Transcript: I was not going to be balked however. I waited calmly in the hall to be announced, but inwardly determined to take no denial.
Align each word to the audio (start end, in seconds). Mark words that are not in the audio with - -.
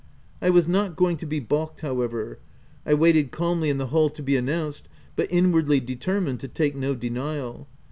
I 0.41 0.49
was 0.49 0.67
not 0.67 0.95
going 0.95 1.17
to 1.17 1.27
be 1.27 1.39
balked 1.39 1.81
however. 1.81 2.39
I 2.87 2.95
waited 2.95 3.29
calmly 3.29 3.69
in 3.69 3.77
the 3.77 3.85
hall 3.93 4.09
to 4.09 4.23
be 4.23 4.35
announced, 4.35 4.89
but 5.15 5.31
inwardly 5.31 5.79
determined 5.79 6.39
to 6.39 6.47
take 6.47 6.75
no 6.75 6.95
denial. 6.95 7.67